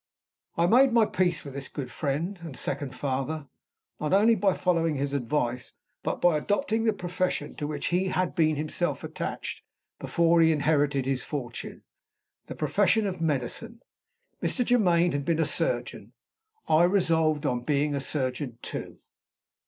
[0.57, 3.47] I made my peace with this good friend and second father,
[3.99, 8.33] not only by following his advice, but by adopting the profession to which he had
[8.33, 9.61] been himself attached
[9.99, 11.83] before he inherited his fortune
[12.47, 13.83] the profession of medicine.
[14.41, 14.65] Mr.
[14.65, 16.13] Germaine had been a surgeon:
[16.67, 18.97] I resolved on being a surgeon too.